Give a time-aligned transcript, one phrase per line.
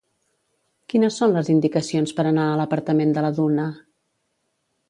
[0.93, 3.71] Quines són les indicacions per anar a l'apartament de la Duna?